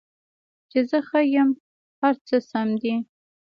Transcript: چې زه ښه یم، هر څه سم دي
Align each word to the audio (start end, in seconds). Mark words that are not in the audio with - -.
چې 0.69 0.79
زه 0.89 0.99
ښه 1.07 1.19
یم، 1.33 1.49
هر 2.01 2.15
څه 2.27 2.35
سم 2.49 2.67
دي 2.81 2.95